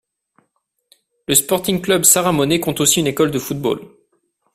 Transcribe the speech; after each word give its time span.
Le 1.27 1.35
Sporting 1.35 1.79
Club 1.79 2.05
Saramonais 2.05 2.59
compte 2.59 2.79
aussi 2.81 3.01
une 3.01 3.05
école 3.05 3.29
de 3.29 3.37
football. 3.37 3.81